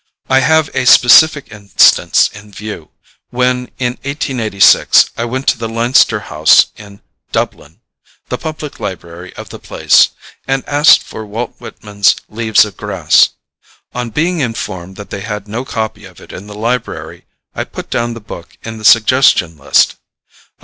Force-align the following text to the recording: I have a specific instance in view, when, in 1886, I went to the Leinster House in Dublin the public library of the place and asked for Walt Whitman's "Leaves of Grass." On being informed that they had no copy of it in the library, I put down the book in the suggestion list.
I 0.31 0.39
have 0.39 0.71
a 0.73 0.85
specific 0.87 1.51
instance 1.51 2.31
in 2.33 2.51
view, 2.51 2.89
when, 3.29 3.67
in 3.77 3.99
1886, 4.01 5.11
I 5.15 5.25
went 5.25 5.47
to 5.49 5.59
the 5.59 5.69
Leinster 5.69 6.21
House 6.21 6.71
in 6.75 7.01
Dublin 7.31 7.81
the 8.29 8.39
public 8.39 8.79
library 8.79 9.31
of 9.35 9.49
the 9.49 9.59
place 9.59 10.09
and 10.47 10.67
asked 10.67 11.03
for 11.03 11.23
Walt 11.23 11.53
Whitman's 11.59 12.15
"Leaves 12.29 12.65
of 12.65 12.77
Grass." 12.77 13.29
On 13.93 14.09
being 14.09 14.39
informed 14.39 14.95
that 14.95 15.11
they 15.11 15.21
had 15.21 15.47
no 15.47 15.63
copy 15.63 16.05
of 16.05 16.19
it 16.19 16.31
in 16.33 16.47
the 16.47 16.55
library, 16.55 17.25
I 17.53 17.63
put 17.63 17.91
down 17.91 18.15
the 18.15 18.19
book 18.19 18.57
in 18.63 18.79
the 18.79 18.83
suggestion 18.85 19.55
list. 19.55 19.97